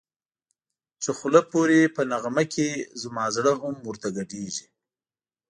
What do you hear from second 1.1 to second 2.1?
خوله پوری په